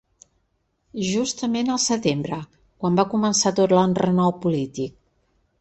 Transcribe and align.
Justament 1.09 1.69
al 1.75 1.81
setembre, 1.83 2.41
quan 2.85 2.99
va 3.01 3.07
començar 3.15 3.55
tot 3.61 3.79
l’enrenou 3.79 4.37
polític. 4.47 4.99